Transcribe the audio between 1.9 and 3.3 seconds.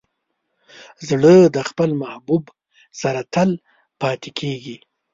محبوب سره